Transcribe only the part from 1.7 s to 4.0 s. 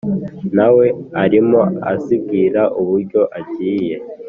azibwira uburyo agiye